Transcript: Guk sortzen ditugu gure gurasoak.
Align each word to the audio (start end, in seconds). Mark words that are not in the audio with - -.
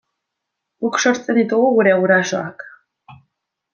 Guk 0.85 0.97
sortzen 1.03 1.37
ditugu 1.39 1.69
gure 1.75 1.93
gurasoak. 2.05 2.65